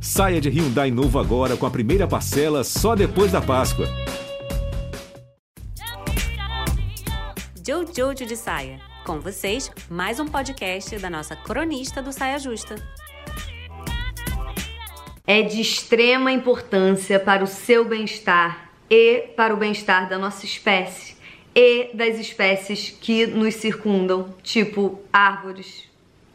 [0.00, 3.86] Saia de Hyundai novo agora com a primeira parcela só depois da Páscoa.
[7.96, 8.78] Jojo de Saia.
[9.06, 12.76] Com vocês, mais um podcast da nossa cronista do Saia Justa.
[15.26, 21.16] É de extrema importância para o seu bem-estar e para o bem-estar da nossa espécie
[21.54, 25.84] e das espécies que nos circundam, tipo árvores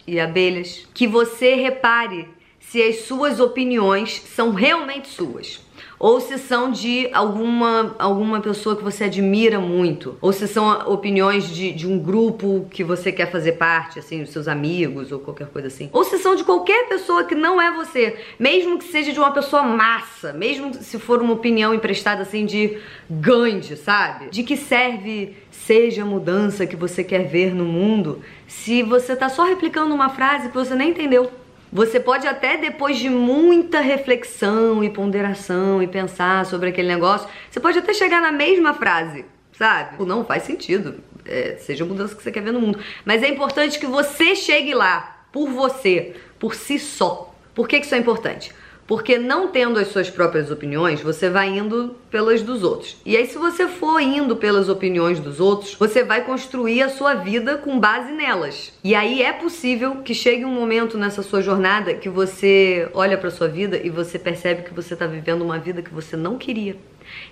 [0.08, 2.28] e abelhas, que você repare
[2.62, 5.60] se as suas opiniões são realmente suas
[6.02, 11.48] ou se são de alguma, alguma pessoa que você admira muito, ou se são opiniões
[11.48, 15.46] de, de um grupo que você quer fazer parte, assim, os seus amigos ou qualquer
[15.50, 19.14] coisa assim, ou se são de qualquer pessoa que não é você, mesmo que seja
[19.14, 24.32] de uma pessoa massa, mesmo se for uma opinião emprestada assim de Gandhi, sabe?
[24.32, 29.30] De que serve seja a mudança que você quer ver no mundo se você tá
[29.30, 31.32] só replicando uma frase que você nem entendeu.
[31.72, 37.62] Você pode até depois de muita reflexão e ponderação e pensar sobre aquele negócio, você
[37.62, 40.04] pode até chegar na mesma frase, sabe?
[40.06, 40.96] Não faz sentido.
[41.26, 42.80] É, seja a mudança que você quer ver no mundo.
[43.06, 47.34] Mas é importante que você chegue lá por você, por si só.
[47.56, 48.54] Por que, que isso é importante?
[48.92, 52.98] Porque não tendo as suas próprias opiniões, você vai indo pelas dos outros.
[53.06, 57.14] E aí, se você for indo pelas opiniões dos outros, você vai construir a sua
[57.14, 58.74] vida com base nelas.
[58.84, 63.32] E aí é possível que chegue um momento nessa sua jornada que você olha para
[63.32, 66.76] sua vida e você percebe que você está vivendo uma vida que você não queria.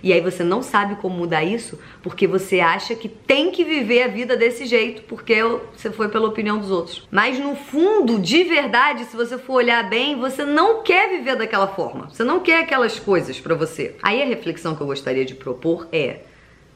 [0.02, 4.02] E aí você não sabe como mudar isso porque você acha que tem que viver
[4.02, 5.42] a vida desse jeito porque
[5.74, 7.06] você foi pela opinião dos outros.
[7.10, 11.68] Mas no fundo, de verdade, se você for olhar bem, você não quer viver daquela
[11.68, 12.08] forma.
[12.10, 13.96] Você não quer aquelas coisas para você.
[14.02, 16.20] Aí a reflexão que eu gostaria de propor é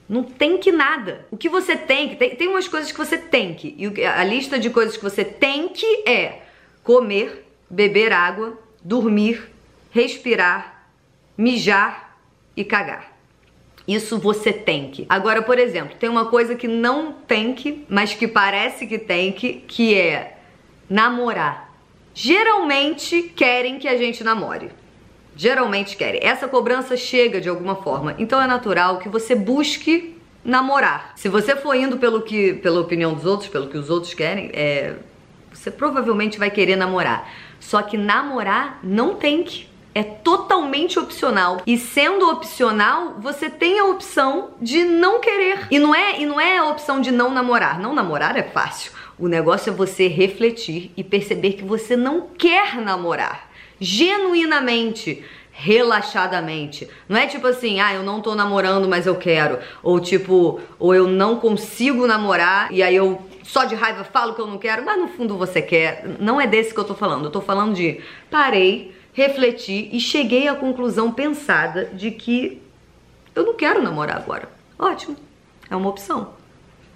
[0.08, 1.26] não tem que nada.
[1.30, 2.16] O que você tem que.
[2.16, 3.74] Tem, tem umas coisas que você tem que.
[3.78, 6.42] E a lista de coisas que você tem que é
[6.82, 9.50] comer, beber água, dormir,
[9.90, 10.88] respirar,
[11.36, 12.03] mijar,
[12.56, 13.12] e cagar.
[13.86, 15.04] Isso você tem que.
[15.08, 19.32] Agora, por exemplo, tem uma coisa que não tem que, mas que parece que tem
[19.32, 20.38] que, que é
[20.88, 21.72] namorar.
[22.14, 24.70] Geralmente querem que a gente namore.
[25.36, 26.20] Geralmente querem.
[26.22, 28.14] Essa cobrança chega de alguma forma.
[28.18, 31.12] Então é natural que você busque namorar.
[31.16, 34.50] Se você for indo pelo que, pela opinião dos outros, pelo que os outros querem,
[34.54, 34.94] é,
[35.52, 37.28] você provavelmente vai querer namorar.
[37.58, 41.62] Só que namorar não tem que é totalmente opcional.
[41.66, 45.68] E sendo opcional, você tem a opção de não querer.
[45.70, 47.78] E não é, e não é a opção de não namorar.
[47.78, 48.92] Não namorar é fácil.
[49.18, 53.48] O negócio é você refletir e perceber que você não quer namorar.
[53.78, 55.24] Genuinamente
[55.56, 56.88] relaxadamente.
[57.08, 59.60] Não é tipo assim, ah, eu não tô namorando, mas eu quero.
[59.84, 64.40] Ou tipo, ou eu não consigo namorar e aí eu só de raiva falo que
[64.40, 66.04] eu não quero, mas no fundo você quer.
[66.18, 67.26] Não é desse que eu tô falando.
[67.26, 72.60] Eu tô falando de parei, refleti e cheguei à conclusão pensada de que
[73.34, 74.48] eu não quero namorar agora.
[74.78, 75.16] Ótimo,
[75.70, 76.34] é uma opção,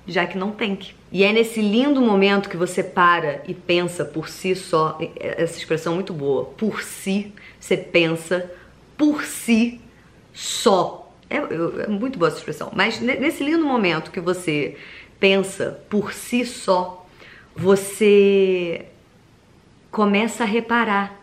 [0.06, 0.95] já que não tem que.
[1.11, 5.95] E é nesse lindo momento que você para e pensa por si só, essa expressão
[5.95, 8.51] muito boa, por si, você pensa
[8.97, 9.81] por si
[10.34, 11.11] só.
[11.31, 14.77] É, é muito boa essa expressão, mas nesse lindo momento que você
[15.21, 17.07] pensa por si só,
[17.55, 18.87] você
[19.91, 21.18] começa a reparar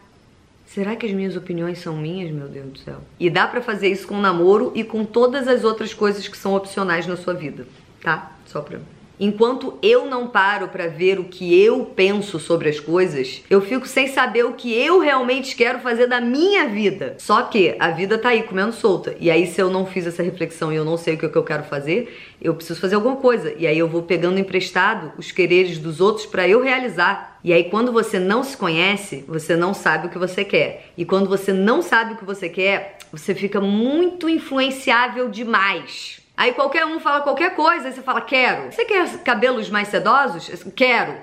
[0.65, 3.01] Será que as minhas opiniões são minhas, meu Deus do céu?
[3.19, 6.55] E dá para fazer isso com namoro e com todas as outras coisas que são
[6.55, 7.67] opcionais na sua vida,
[8.01, 8.35] tá?
[8.45, 8.79] Só pra
[9.19, 13.87] Enquanto eu não paro para ver o que eu penso sobre as coisas, eu fico
[13.87, 17.15] sem saber o que eu realmente quero fazer da minha vida.
[17.17, 19.15] Só que a vida tá aí comendo solta.
[19.19, 21.43] E aí se eu não fiz essa reflexão e eu não sei o que, eu
[21.43, 23.53] quero fazer, eu preciso fazer alguma coisa.
[23.57, 27.39] E aí eu vou pegando emprestado os quereres dos outros para eu realizar.
[27.43, 30.87] E aí quando você não se conhece, você não sabe o que você quer.
[30.97, 36.24] E quando você não sabe o que você quer, você fica muito influenciável demais.
[36.38, 38.72] Aí qualquer um fala qualquer coisa, aí você fala, quero.
[38.72, 40.50] Você quer cabelos mais sedosos?
[40.75, 41.18] Quero.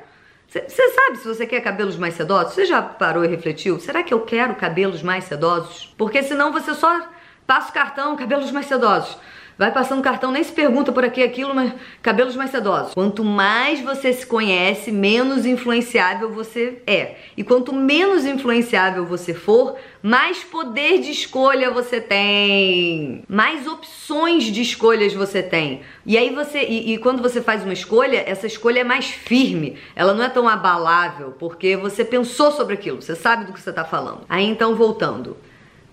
[0.49, 2.55] Você sabe se você quer cabelos mais sedosos?
[2.55, 3.81] Você já parou e refletiu?
[3.81, 5.95] Será que eu quero cabelos mais sedosos?
[5.97, 7.09] Porque senão você só
[7.47, 9.17] passa o cartão, cabelos mais sedosos.
[9.63, 11.73] Vai passando cartão, nem se pergunta por aqui aquilo, mas
[12.03, 12.95] cabelos mais sedosos.
[12.95, 17.15] Quanto mais você se conhece, menos influenciável você é.
[17.37, 24.61] E quanto menos influenciável você for, mais poder de escolha você tem, mais opções de
[24.61, 25.83] escolhas você tem.
[26.05, 29.79] E aí você, e, e quando você faz uma escolha, essa escolha é mais firme,
[29.95, 33.71] ela não é tão abalável, porque você pensou sobre aquilo, você sabe do que você
[33.71, 34.23] está falando.
[34.29, 35.37] Aí então voltando,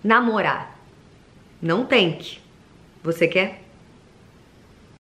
[0.02, 0.76] namorar,
[1.62, 2.40] não tem que
[3.02, 3.59] você quer?